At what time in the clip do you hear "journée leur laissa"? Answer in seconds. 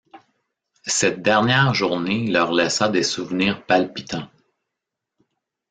1.75-2.89